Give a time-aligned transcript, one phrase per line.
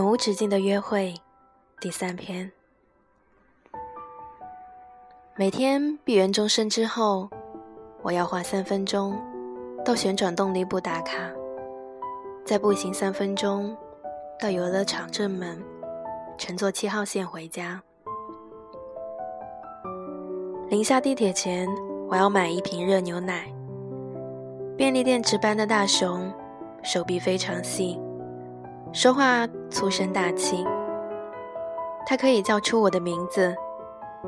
[0.00, 1.14] 永无止境的约会，
[1.78, 2.50] 第三篇。
[5.36, 7.28] 每天闭园钟声之后，
[8.00, 9.14] 我要花三分钟
[9.84, 11.30] 到旋转动力部打卡，
[12.46, 13.76] 再步行三分钟
[14.40, 15.62] 到游乐场正门，
[16.38, 17.82] 乘坐七号线回家。
[20.70, 21.68] 临下地铁前，
[22.08, 23.52] 我要买一瓶热牛奶。
[24.78, 26.32] 便利店值班的大熊，
[26.82, 28.00] 手臂非常细。
[28.92, 30.66] 说话粗声大气，
[32.04, 33.54] 他可以叫出我的名字，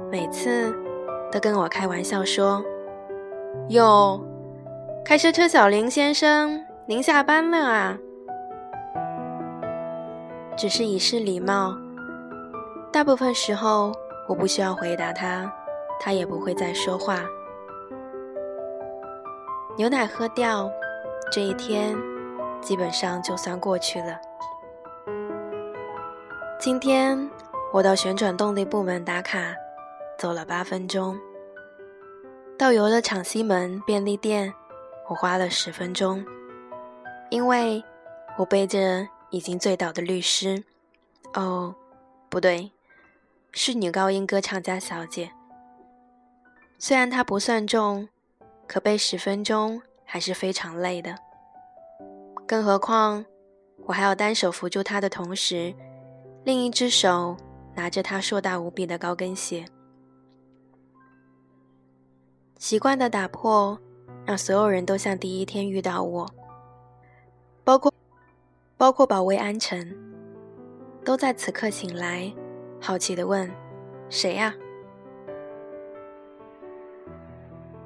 [0.08, 0.72] 每次
[1.32, 2.62] 都跟我开玩笑说
[3.70, 4.24] ：“哟，
[5.04, 7.98] 开车车小林先生，您下班了啊？”
[10.56, 11.76] 只是以示礼貌，
[12.92, 13.90] 大部分时候
[14.28, 15.52] 我不需要回答他，
[15.98, 17.18] 他也不会再说话。
[19.76, 20.70] 牛奶喝掉，
[21.32, 21.96] 这一天
[22.60, 24.20] 基本上就算过去了。
[26.62, 27.28] 今天
[27.72, 29.52] 我到旋转动力部门打卡，
[30.16, 31.18] 走了八分钟。
[32.56, 34.54] 到游乐场西门便利店，
[35.08, 36.24] 我花了十分钟，
[37.30, 37.82] 因为
[38.38, 40.62] 我背着已经醉倒的律师。
[41.34, 41.74] 哦，
[42.30, 42.70] 不对，
[43.50, 45.32] 是女高音歌唱家小姐。
[46.78, 48.08] 虽然她不算重，
[48.68, 51.16] 可背十分钟还是非常累的。
[52.46, 53.24] 更何况
[53.86, 55.74] 我还要单手扶住她的同时。
[56.44, 57.36] 另一只手
[57.76, 59.64] 拿着他硕大无比的高跟鞋，
[62.58, 63.78] 习惯的打破，
[64.24, 66.28] 让所有人都像第一天遇到我，
[67.62, 67.92] 包括
[68.76, 69.96] 包括保卫安城，
[71.04, 72.32] 都在此刻醒来，
[72.80, 73.48] 好奇的问
[74.10, 74.52] ：“谁呀？”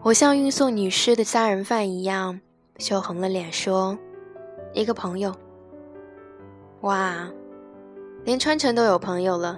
[0.02, 2.40] 我像运送女尸的杀人犯一样，
[2.78, 3.98] 羞红了脸说
[4.72, 5.34] ：“一个朋友。”
[6.80, 7.30] 哇！
[8.26, 9.56] 连川城都有朋友了，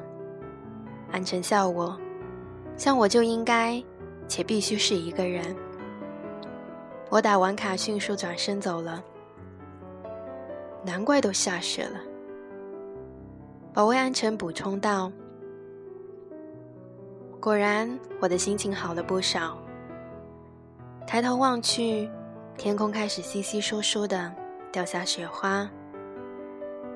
[1.10, 1.98] 安城笑我，
[2.76, 3.82] 像我就应该，
[4.28, 5.56] 且必须是一个人。
[7.08, 9.02] 我打完卡，迅速转身走了。
[10.84, 11.98] 难怪都下雪了。
[13.72, 15.10] 保卫安城补充道。
[17.40, 19.56] 果然，我的心情好了不少。
[21.06, 22.06] 抬头望去，
[22.58, 24.30] 天空开始稀稀疏疏的
[24.70, 25.66] 掉下雪花。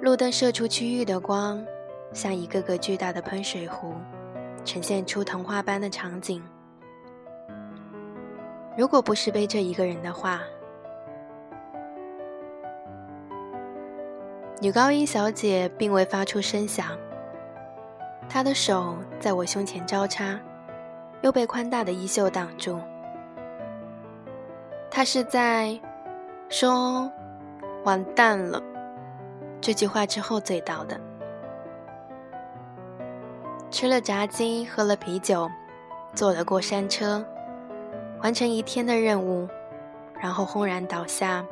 [0.03, 1.65] 路灯射出区域的光，
[2.13, 3.95] 像一个个巨大的喷水壶，
[4.65, 6.43] 呈现出童话般的场景。
[8.77, 10.41] 如果不是背着一个人的话，
[14.61, 16.89] 女高音小姐并未发出声响，
[18.29, 20.37] 她的手在我胸前交叉，
[21.21, 22.77] 又被宽大的衣袖挡住。
[24.91, 25.79] 她是在
[26.49, 27.09] 说
[27.87, 28.61] ：“完蛋了。”
[29.63, 31.01] 这句话之后醉倒的，
[33.71, 35.49] 吃了炸鸡，喝了啤酒，
[36.13, 37.25] 坐了过山车，
[38.25, 39.49] 完成一天的任务，
[40.21, 41.47] 然后轰然倒下，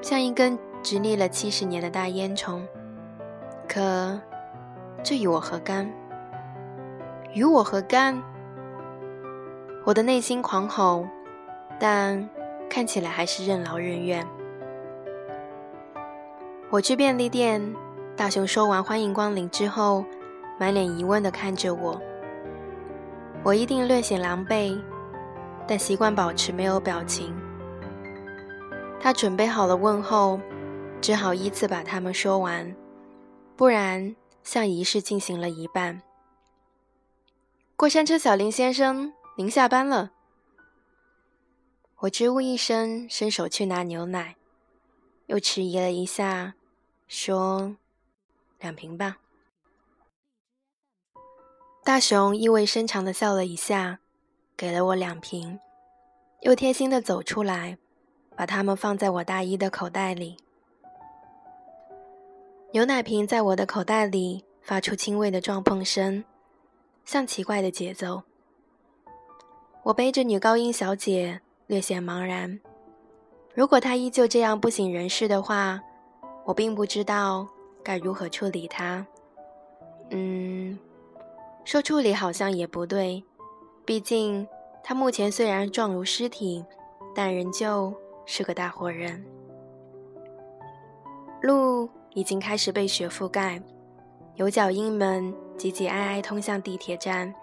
[0.00, 2.62] 像一根直立了七十年的大烟囱。
[3.68, 4.18] 可
[5.02, 5.86] 这与我何干？
[7.34, 8.22] 与我何干？
[9.84, 11.06] 我的内心狂吼，
[11.78, 12.26] 但
[12.70, 14.26] 看起来还是任劳任怨。
[16.70, 17.74] 我去便利店，
[18.14, 20.04] 大雄说完“欢迎光临”之后，
[20.60, 21.98] 满脸疑问的看着我。
[23.42, 24.78] 我一定略显狼狈，
[25.66, 27.34] 但习惯保持没有表情。
[29.00, 30.38] 他准备好了问候，
[31.00, 32.76] 只好依次把他们说完，
[33.56, 36.02] 不然像仪式进行了一半。
[37.76, 40.10] 过山车小林先生，您下班了。
[42.00, 44.36] 我支吾一声，伸手去拿牛奶，
[45.28, 46.56] 又迟疑了一下。
[47.08, 47.74] 说
[48.60, 49.18] ：“两瓶吧。”
[51.82, 53.98] 大熊意味深长的笑了一下，
[54.56, 55.58] 给了我两瓶，
[56.42, 57.78] 又贴心的走出来，
[58.36, 60.36] 把它们放在我大衣的口袋里。
[62.72, 66.22] 牛奶瓶在我的口袋里发出轻微的撞碰声，
[67.06, 68.22] 像奇怪的节奏。
[69.84, 72.60] 我背着女高音小姐，略显茫然。
[73.54, 75.80] 如果她依旧这样不省人事的话，
[76.48, 77.46] 我并不知道
[77.84, 79.06] 该如何处理他。
[80.08, 80.78] 嗯，
[81.62, 83.22] 说处理好像也不对，
[83.84, 84.48] 毕竟
[84.82, 86.64] 他目前虽然状如尸体，
[87.14, 87.92] 但仍旧
[88.24, 89.22] 是个大活人。
[91.42, 93.60] 路已经开始被雪覆盖，
[94.36, 97.34] 有脚印们挤挤挨挨通向地铁站。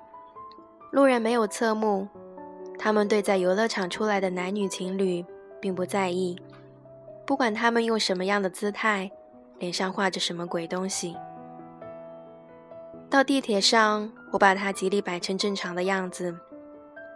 [0.90, 2.08] 路人没有侧目，
[2.80, 5.24] 他们对在游乐场出来的男女情侣
[5.62, 6.36] 并不在意。
[7.26, 9.10] 不管他们用什么样的姿态，
[9.60, 11.16] 脸上画着什么鬼东西，
[13.10, 16.38] 到地铁上，我把它极力摆成正常的样子，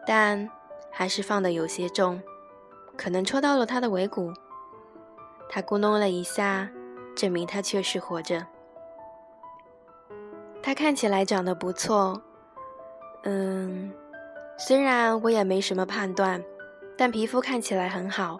[0.07, 0.49] 但
[0.91, 2.21] 还是放得有些重，
[2.97, 4.33] 可能戳到了他的尾骨。
[5.47, 6.69] 他咕哝了一下，
[7.15, 8.45] 证明他确实活着。
[10.61, 12.21] 他看起来长得不错，
[13.23, 13.91] 嗯，
[14.57, 16.43] 虽然我也没什么判断，
[16.97, 18.39] 但皮肤看起来很好，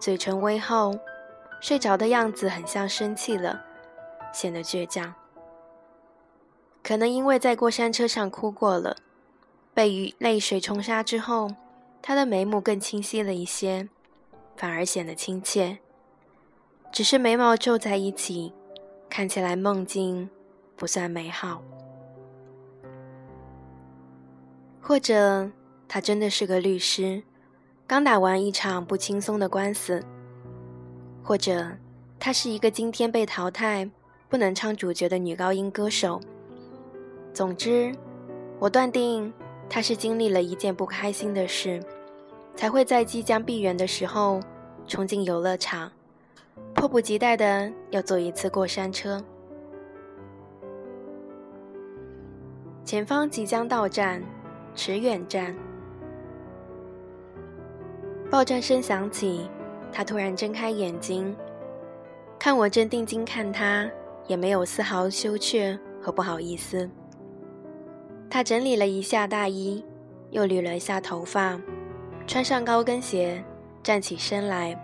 [0.00, 0.98] 嘴唇微厚，
[1.60, 3.64] 睡着的样子很像生气了，
[4.32, 5.12] 显得倔强。
[6.82, 8.96] 可能因为在过山车上哭过了，
[9.74, 11.50] 被雨泪水冲刷之后，
[12.00, 13.88] 他的眉目更清晰了一些，
[14.56, 15.78] 反而显得亲切。
[16.90, 18.54] 只是眉毛皱在一起，
[19.10, 20.30] 看起来梦境
[20.76, 21.62] 不算美好。
[24.80, 25.50] 或者
[25.86, 27.22] 他真的是个律师，
[27.88, 29.98] 刚打完一场不轻松的官司；
[31.24, 31.66] 或者
[32.20, 33.88] 她是一个今天被淘汰、
[34.28, 36.20] 不能唱主角的女高音歌手。
[37.32, 37.90] 总之，
[38.58, 39.32] 我断定
[39.70, 41.82] 她是经历了一件不开心的事，
[42.54, 44.38] 才会在即将闭园的时候
[44.86, 45.90] 冲进游乐场。
[46.74, 49.24] 迫不及待的要坐一次过山车。
[52.84, 54.22] 前方即将到站，
[54.74, 55.56] 驰远站。
[58.30, 59.48] 爆炸声响起，
[59.90, 61.34] 他突然睁开眼睛，
[62.38, 63.88] 看我正定睛看他，
[64.26, 66.88] 也没有丝毫羞怯和不好意思。
[68.28, 69.82] 他整理了一下大衣，
[70.30, 71.58] 又捋了一下头发，
[72.26, 73.42] 穿上高跟鞋，
[73.82, 74.78] 站起身来。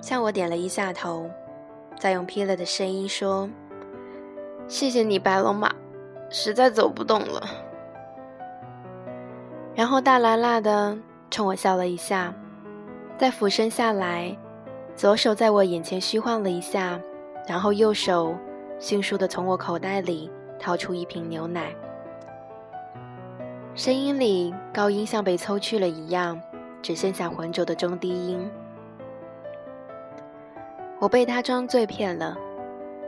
[0.00, 1.28] 向我点了一下头，
[1.98, 3.50] 再用劈了的声音说
[4.68, 5.74] ：“谢谢你，白龙马，
[6.30, 7.42] 实在走不动了。”
[9.74, 10.96] 然后大喇喇的
[11.30, 12.32] 冲我笑了一下，
[13.20, 14.34] 再俯身下来，
[14.96, 16.98] 左手在我眼前虚晃了一下，
[17.46, 18.34] 然后右手
[18.78, 21.70] 迅速的从我口袋里掏出一瓶牛奶，
[23.74, 26.40] 声音里高音像被抽去了一样，
[26.80, 28.50] 只剩下浑浊的中低音。
[30.98, 32.34] 我被他装醉骗了，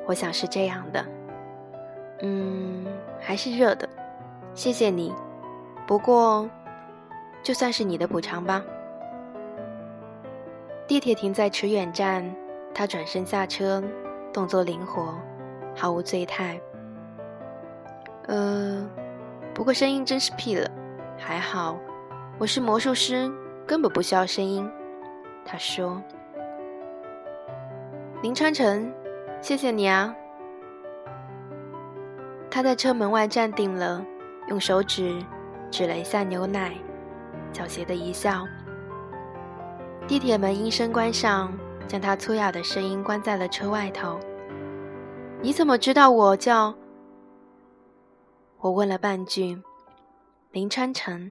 [0.05, 1.03] 我想是这样的。
[2.21, 2.85] 嗯，
[3.19, 3.89] 还是热的，
[4.53, 5.11] 谢谢你。
[5.87, 6.47] 不过，
[7.43, 8.63] 就算是你的补偿吧。
[10.93, 12.23] 地铁停在驰远站，
[12.75, 13.83] 他转身下车，
[14.31, 15.15] 动作灵活，
[15.75, 16.61] 毫无醉态。
[18.27, 18.87] 呃，
[19.55, 20.71] 不过声音真是屁了。
[21.17, 21.79] 还好，
[22.39, 23.33] 我是魔术师，
[23.67, 24.71] 根本不需要声音。
[25.47, 25.99] 他说。
[28.21, 28.93] 林川成，
[29.41, 30.15] 谢谢你啊！
[32.51, 34.05] 他在车门外站定了，
[34.49, 35.25] 用手指
[35.71, 36.75] 指了一下牛奶，
[37.51, 38.45] 狡黠的一笑。
[40.09, 41.53] 地铁门应声关上，
[41.89, 44.21] 将他粗哑的声音关在了车外头。
[45.41, 46.75] 你怎么知道我叫？
[48.59, 49.61] 我问了半句。
[50.51, 51.31] 林川成，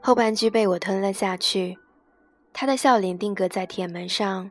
[0.00, 1.78] 后半句被我吞了下去。
[2.52, 4.50] 他的笑脸定格在铁门上。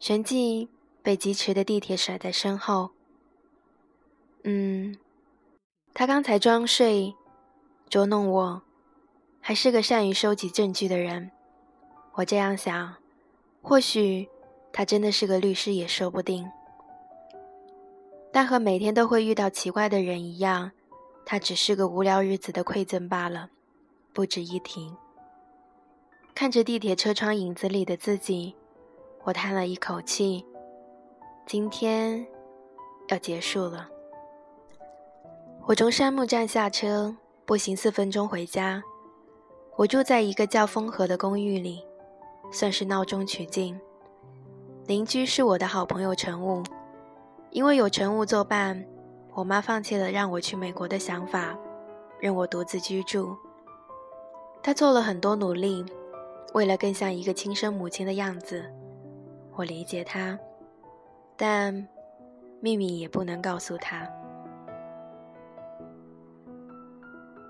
[0.00, 0.68] 旋即
[1.00, 2.90] 被疾驰的地铁甩在身后。
[4.42, 4.96] 嗯，
[5.94, 7.14] 他刚才装睡，
[7.88, 8.62] 捉弄我，
[9.48, 11.30] 还是个善于收集证据的人。
[12.14, 12.96] 我这样想，
[13.62, 14.28] 或许
[14.72, 16.50] 他真的是个律师也说不定。
[18.32, 20.72] 但和每天都会遇到奇怪的人一样，
[21.24, 23.48] 他只是个无聊日子的馈赠罢了，
[24.12, 24.92] 不值一提。
[26.34, 28.52] 看着地铁车窗影子里的自己。
[29.22, 30.44] 我叹了一口气，
[31.46, 32.26] 今天
[33.06, 33.88] 要结束了。
[35.66, 38.82] 我从山木站下车，步行四分钟回家。
[39.76, 41.84] 我住在一个叫风和的公寓里，
[42.50, 43.78] 算是闹中取静。
[44.86, 46.62] 邻居是我的好朋友陈雾，
[47.50, 48.82] 因为有陈雾作伴，
[49.34, 51.54] 我妈放弃了让我去美国的想法，
[52.18, 53.36] 任我独自居住。
[54.62, 55.84] 她做了很多努力，
[56.54, 58.64] 为了更像一个亲生母亲的样子。
[59.56, 60.38] 我理解她，
[61.36, 61.86] 但
[62.60, 64.08] 秘密也不能告诉她。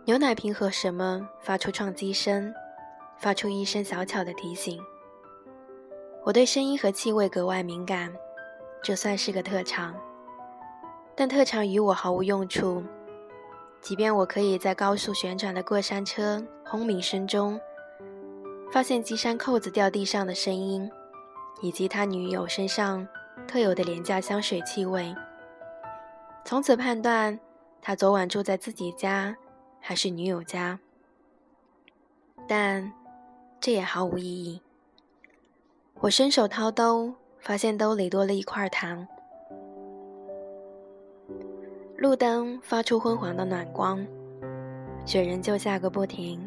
[0.07, 2.55] 牛奶瓶和什么发出撞击声，
[3.19, 4.81] 发出一声小巧的提醒。
[6.23, 8.15] 我对声音和气味格外敏感，
[8.81, 9.93] 这算是个特长。
[11.17, 12.85] 但特长与我毫无用处，
[13.81, 17.61] 即便我可以在高速旋转的过山车轰鸣声中，
[18.71, 20.89] 发现机山扣子掉地上的声音。
[21.63, 23.09] 以及他女友身上
[23.49, 25.13] 特有的廉价香水气味，
[26.45, 27.41] 从此判断
[27.81, 29.35] 他昨晚住在自己家
[29.88, 30.76] 还是女友家。
[32.49, 32.93] 但
[33.61, 34.61] 这也毫无意义。
[36.00, 39.07] 我伸手掏兜，发现兜里多了一块糖。
[41.99, 44.05] 路灯发出昏黄的暖光，
[45.05, 46.40] 雪仍旧下个不停，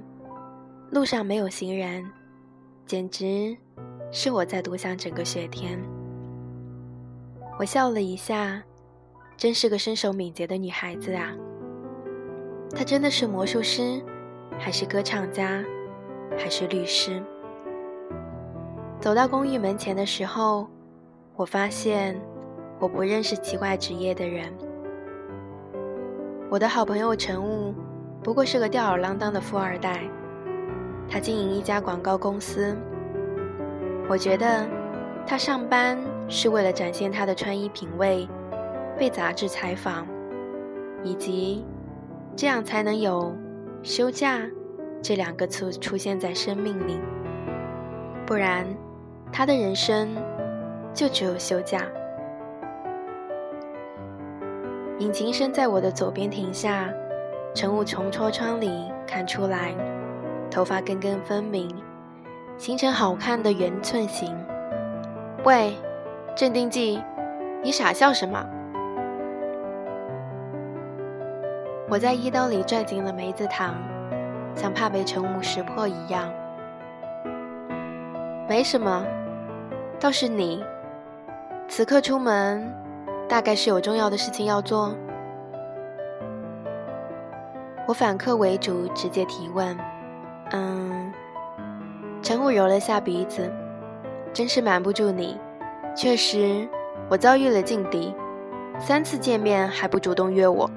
[0.91, 2.05] 路上没有行人，
[2.85, 3.55] 简直
[4.11, 5.81] 是我在独享整个雪天。
[7.57, 8.61] 我笑了一下，
[9.37, 11.33] 真是个身手敏捷的女孩子啊！
[12.75, 14.01] 他真的是魔术师，
[14.57, 15.63] 还是歌唱家，
[16.37, 17.21] 还是律师？
[18.99, 20.67] 走到公寓门前的时候，
[21.35, 22.19] 我发现
[22.79, 24.53] 我不认识奇怪职业的人。
[26.49, 27.73] 我的好朋友陈雾，
[28.23, 30.01] 不过是个吊儿郎当的富二代，
[31.09, 32.75] 他经营一家广告公司。
[34.07, 34.67] 我觉得
[35.25, 35.97] 他上班
[36.27, 38.27] 是为了展现他的穿衣品味，
[38.97, 40.07] 被杂志采访，
[41.03, 41.63] 以及
[42.39, 43.35] 这样才能有
[43.83, 44.39] 休假
[45.01, 46.97] 这两个词出现在生命里，
[48.25, 48.65] 不然
[49.29, 50.15] 他的人生
[50.93, 51.81] 就只有休假。
[54.99, 56.89] 引擎声在我的左边停下，
[57.53, 59.75] 乘雾从车窗里看出来，
[60.49, 61.75] 头发根根分明，
[62.55, 64.33] 形成好看的圆寸形。
[65.43, 65.75] 喂，
[66.37, 67.03] 镇定剂，
[67.61, 68.41] 你傻笑什么？
[71.89, 73.73] 我在衣兜里拽紧了梅子糖，
[74.55, 76.31] 像怕被陈武识破一样。
[78.47, 79.03] 没什么，
[79.99, 80.63] 倒是你，
[81.67, 82.71] 此刻出门。
[83.27, 84.95] 大概是有重要的事情要做。
[87.87, 89.77] 我反客为主，直接提问
[90.51, 91.13] ：“嗯。”
[92.23, 93.47] 陈武揉了下鼻子，
[94.33, 95.39] 真是瞒不住你。
[95.95, 96.67] 确实，
[97.07, 98.15] 我遭遇了劲敌，
[98.79, 100.67] 三次见面还不主动约我。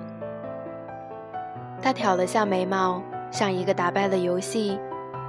[1.83, 4.79] 他挑了下眉毛，像一个打败了游戏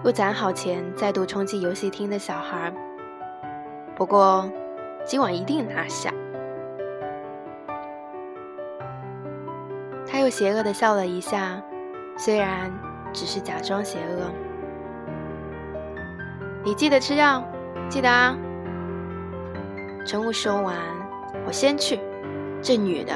[0.06, 2.72] 又攒好钱再度冲进游戏厅的小孩。
[3.96, 4.48] 不过，
[5.04, 6.14] 今晚一定拿下。
[10.06, 11.60] 他又邪恶的笑了一下，
[12.16, 12.72] 虽然
[13.12, 14.30] 只是假装邪恶。
[16.64, 17.44] 你记得吃药，
[17.90, 18.38] 记得啊。
[20.06, 20.76] 陈雾说完，
[21.48, 22.00] 我先去。
[22.62, 23.14] 这女的，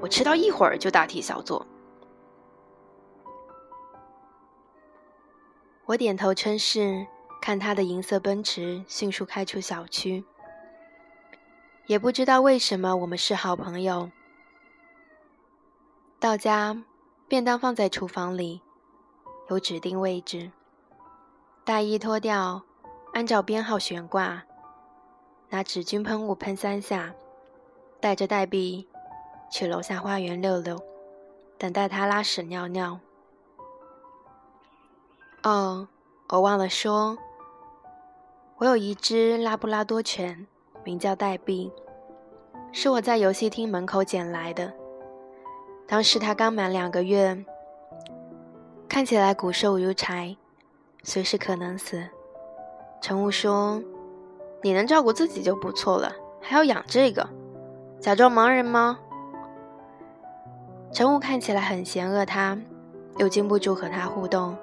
[0.00, 1.66] 我迟到一会儿就大题小做。
[5.86, 7.06] 我点头称是，
[7.40, 10.24] 看他的银色奔驰迅速开出小区。
[11.86, 14.10] 也不知道为什么，我们是好朋友。
[16.18, 16.76] 到家，
[17.28, 18.60] 便当放在厨房里，
[19.48, 20.50] 有指定位置。
[21.64, 22.62] 大衣脱掉，
[23.12, 24.42] 按照编号悬挂。
[25.50, 27.14] 拿纸巾喷雾喷三下，
[28.00, 28.88] 带着黛碧
[29.52, 30.76] 去楼下花园溜溜，
[31.56, 32.98] 等待他拉屎尿尿。
[35.46, 35.86] 哦，
[36.30, 37.16] 我忘了说，
[38.56, 40.44] 我有一只拉布拉多犬，
[40.82, 41.72] 名叫黛碧，
[42.72, 44.72] 是我在游戏厅门口捡来的。
[45.86, 47.44] 当时它刚满两个月，
[48.88, 50.36] 看起来骨瘦如柴，
[51.04, 52.02] 随时可能死。
[53.00, 53.80] 陈雾说
[54.64, 57.24] ：“你能照顾自己就不错了，还要养这个，
[58.00, 58.98] 假装盲人吗？”
[60.90, 62.58] 陈雾看起来很嫌恶他，
[63.18, 64.58] 又禁不住和他互动。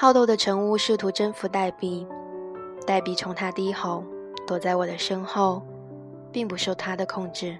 [0.00, 2.08] 好斗的陈雾试图征服黛碧，
[2.86, 4.02] 黛碧冲他低吼，
[4.46, 5.60] 躲在我的身后，
[6.32, 7.54] 并不受他的控制。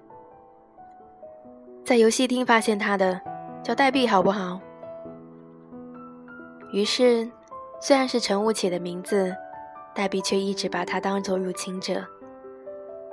[1.84, 3.20] 在游戏厅发现他的，
[3.62, 4.58] 叫黛碧，好不好？
[6.72, 7.30] 于是，
[7.78, 9.36] 虽然是陈雾起的名字，
[9.94, 12.02] 黛碧却一直把他当做入侵者。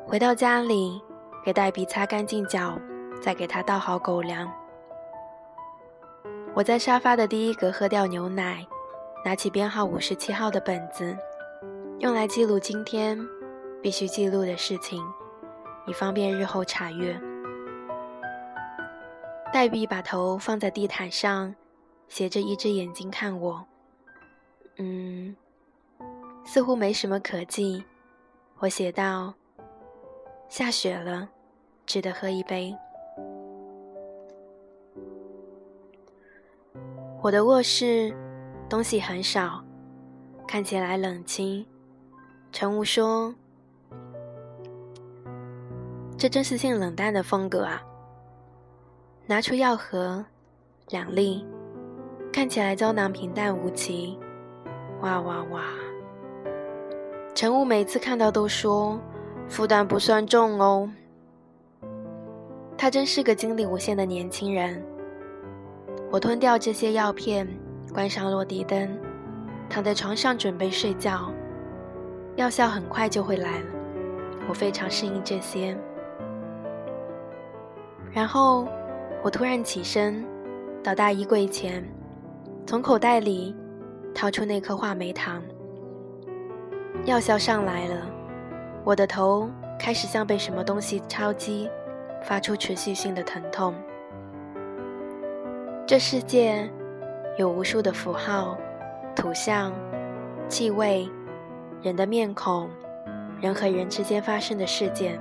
[0.05, 1.01] 回到家里，
[1.43, 2.79] 给黛碧擦干净脚，
[3.22, 4.50] 再给他倒好狗粮。
[6.53, 8.65] 我在沙发的第一格喝掉牛奶，
[9.27, 11.13] 拿起编号五十七号的本子，
[12.00, 13.19] 用来记录今天
[13.81, 15.03] 必须记录的事情，
[15.86, 17.19] 以方便日后查阅。
[19.51, 21.53] 黛碧把头放在地毯上，
[22.07, 23.62] 斜着一只眼睛看我。
[24.77, 25.36] 嗯，
[26.46, 27.84] 似乎没什么可记。
[28.60, 29.34] 我写道
[30.48, 31.27] ：“下雪了，
[31.86, 32.74] 值得喝一杯。”
[37.22, 38.15] 我的卧室
[38.69, 39.63] 东西很少，
[40.47, 41.65] 看起来冷清。
[42.51, 43.33] 陈雾说
[46.17, 47.81] ：“这真是性冷淡的风格啊。”
[49.25, 50.24] 拿出药盒，
[50.89, 51.45] 两粒，
[52.31, 54.17] 看起来胶囊平淡无奇。
[55.01, 55.62] 哇哇哇！
[57.36, 59.00] 陈雾每次看到都说
[59.47, 60.89] 负担不算重哦。
[62.77, 64.83] 他真是个精力无限的年轻人。
[66.09, 67.47] 我吞掉这些药片，
[67.94, 68.89] 关上落地灯，
[69.70, 71.32] 躺在床上准备睡觉。
[72.36, 73.65] 药效很快就会来了，
[74.48, 75.77] 我非常适应这些。
[78.12, 78.67] 然后。
[79.24, 80.24] 我突然起身，
[80.84, 81.84] 到大衣柜前，
[82.67, 83.53] 从口袋里
[84.13, 85.41] 掏出那颗话梅糖。
[87.03, 87.96] 药效上来了，
[88.86, 91.67] 我的头开始像被什么东西敲击，
[92.24, 93.74] 发出持续性的疼痛。
[95.86, 96.70] 这世界
[97.38, 98.58] 有无数的符号、
[99.15, 99.72] 图像、
[100.50, 101.08] 气味、
[101.84, 102.67] 人的面孔、
[103.39, 105.20] 人和人之间发生的事件。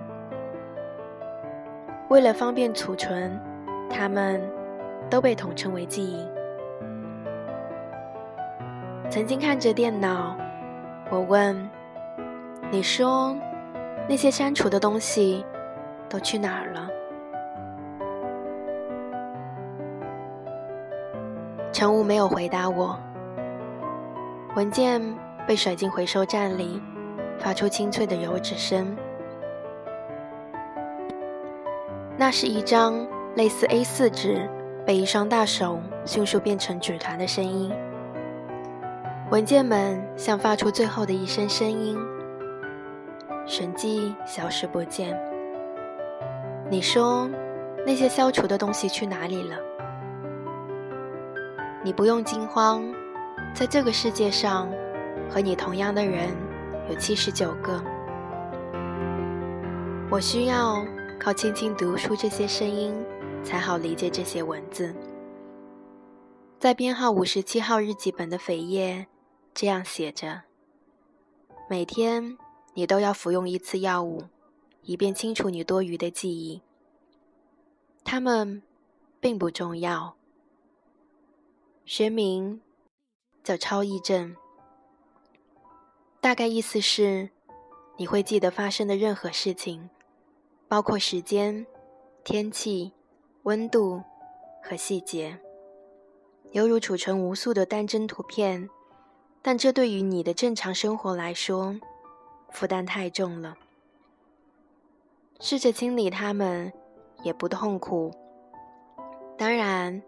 [2.08, 3.38] 为了方便储存，
[3.90, 4.40] 它们
[5.10, 6.26] 都被统称为记忆。
[9.10, 10.34] 曾经看着电脑，
[11.10, 11.54] 我问
[12.72, 13.36] ：“你说
[14.08, 15.44] 那些删除的东西
[16.08, 16.88] 都去哪儿了？”
[21.76, 22.98] 乘务没有回答我。
[24.54, 24.98] 文件
[25.46, 26.80] 被甩进回收站里，
[27.38, 28.96] 发出清脆的油脂声。
[32.16, 34.48] 那是一张类似 A4 纸
[34.86, 37.70] 被一双大手迅速变成纸团的声音。
[39.30, 41.98] 文件们像发出最后的一声声音，
[43.44, 45.14] 神迹消失不见。
[46.70, 47.28] 你说，
[47.84, 49.65] 那些消除的东西去哪里了？
[51.86, 52.82] 你不用惊慌，
[53.54, 54.68] 在这个世界上，
[55.30, 56.36] 和你同样的人
[56.90, 57.80] 有七十九个。
[60.10, 60.84] 我需要
[61.16, 62.92] 靠轻轻读出这些声音，
[63.44, 64.92] 才好理解这些文字。
[66.58, 69.06] 在编号五十七号日记本的扉页，
[69.54, 70.42] 这样写着：
[71.70, 72.36] 每天
[72.74, 74.24] 你都要服用一次药物，
[74.82, 76.62] 以便清除你多余的记忆。
[78.02, 78.60] 它们
[79.20, 80.16] 并不重要。
[81.86, 82.60] 学名
[83.44, 84.34] 叫超忆症，
[86.20, 87.30] 大概意思是
[87.96, 89.88] 你会记得发生的任何事情，
[90.66, 91.64] 包括时间、
[92.24, 92.92] 天气、
[93.44, 94.02] 温度
[94.60, 95.38] 和细节，
[96.50, 98.68] 犹如储存无数的单帧图片。
[99.40, 101.78] 但这对于你的正常生活来说，
[102.50, 103.56] 负担太重了。
[105.38, 106.72] 试着清理它们
[107.22, 108.12] 也不痛苦。
[109.38, 110.02] 当然。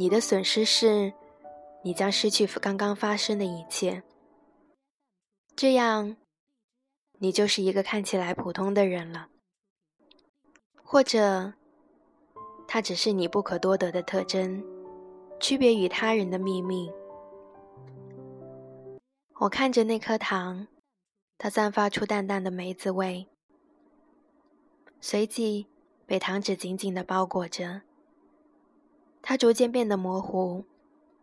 [0.00, 1.12] 你的损失是，
[1.82, 4.04] 你将失去刚刚发生的一切。
[5.56, 6.16] 这样，
[7.18, 9.28] 你就是一个看起来普通的人了。
[10.84, 11.54] 或者，
[12.68, 14.62] 它只是你不可多得的特征，
[15.40, 16.92] 区别于他人的秘密。
[19.40, 20.68] 我看着那颗糖，
[21.36, 23.26] 它散发出淡淡的梅子味，
[25.00, 25.66] 随即
[26.06, 27.82] 被糖纸紧紧地包裹着。
[29.22, 30.64] 它逐渐变得模糊，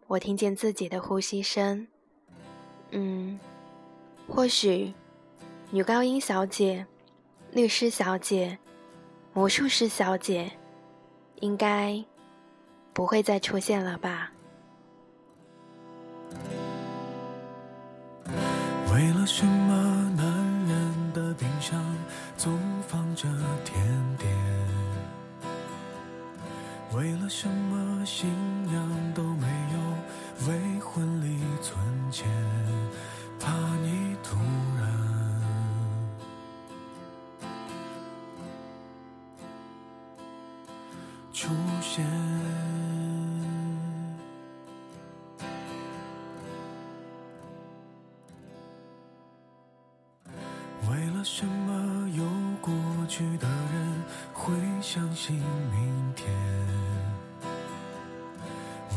[0.07, 1.87] 我听见自己的呼吸声。
[2.91, 3.39] 嗯，
[4.27, 4.93] 或许，
[5.71, 6.85] 女高音小姐、
[7.51, 8.57] 律师小姐、
[9.33, 10.51] 魔术师小姐，
[11.41, 12.03] 应该
[12.93, 14.31] 不会再出现了吧？
[18.93, 20.25] 为了什么，男
[20.67, 21.83] 人的冰箱
[22.37, 23.27] 总放着
[23.65, 23.83] 甜
[24.17, 24.31] 点？
[26.93, 28.54] 为了什么心。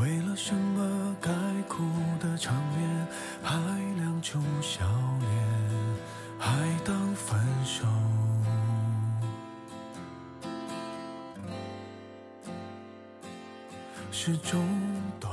[0.00, 1.32] 为了什么该
[1.68, 1.82] 哭
[2.20, 3.06] 的场面
[3.42, 3.56] 还
[3.96, 4.84] 亮出笑
[5.20, 5.30] 脸，
[6.38, 6.48] 还
[6.84, 7.84] 当分手
[14.12, 14.64] 是种
[15.20, 15.28] 锻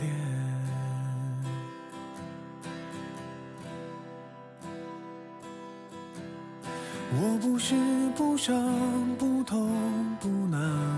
[0.00, 0.14] 炼？
[7.12, 7.74] 我不是
[8.14, 8.54] 不伤
[9.16, 10.89] 不痛不难。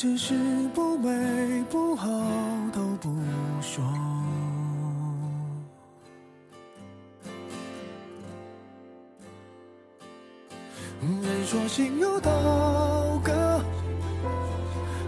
[0.00, 0.32] 只是
[0.72, 1.10] 不美
[1.68, 2.08] 不好
[2.72, 3.10] 都不
[3.60, 3.82] 说。
[11.02, 12.30] 人说心有刀
[13.24, 13.60] 割，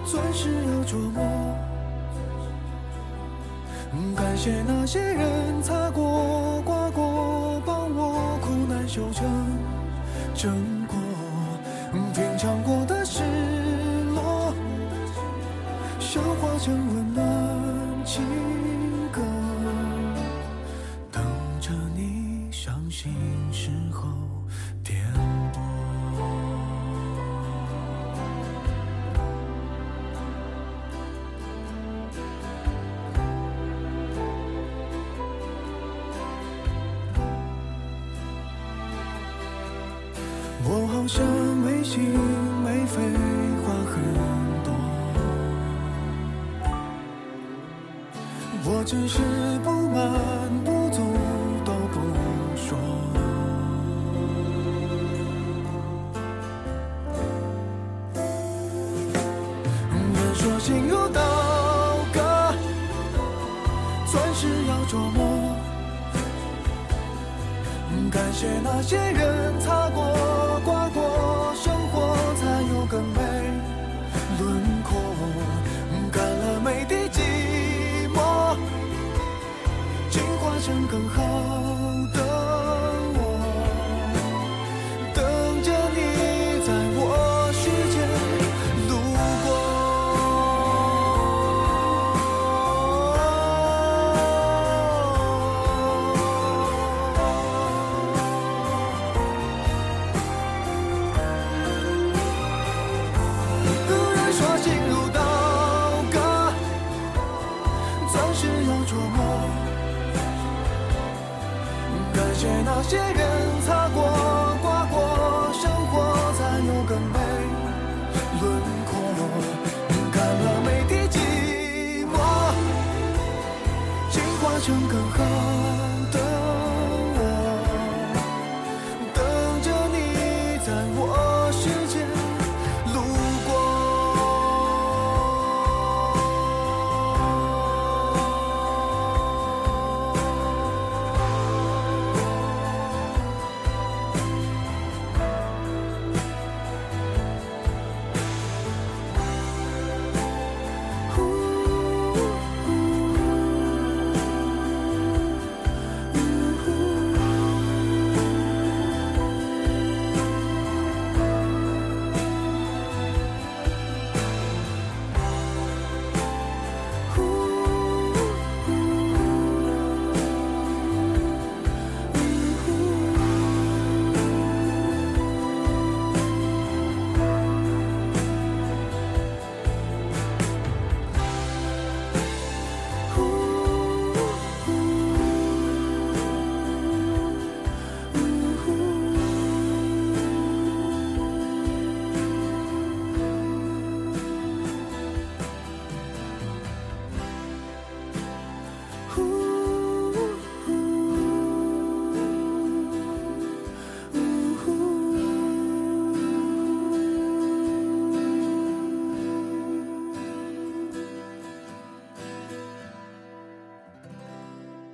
[0.05, 1.22] 钻石要琢磨。
[4.16, 9.24] 感谢那些人擦过、刮过，帮我苦难修成
[10.35, 10.96] 正果，
[12.12, 13.22] 品尝过的事。
[16.62, 18.23] 将温暖情
[19.11, 19.23] 歌
[21.11, 21.25] 等
[21.59, 23.14] 着你伤心
[23.51, 24.07] 时候
[24.85, 25.03] 点
[26.12, 26.51] 播。
[40.62, 41.27] 我好像
[41.64, 42.03] 没心
[42.62, 43.01] 没肺
[43.64, 44.50] 话很
[48.81, 49.19] 我只是
[49.62, 50.01] 不满、
[50.64, 51.03] 不足
[51.66, 52.01] 都不
[52.57, 52.79] 说。
[60.14, 61.21] 人说心如刀
[62.11, 62.55] 割，
[64.11, 65.55] 钻石要琢磨。
[68.11, 70.20] 感谢那些人擦过。